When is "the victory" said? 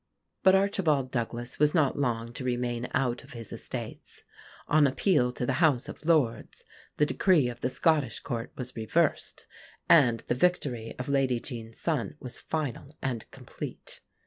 10.21-10.95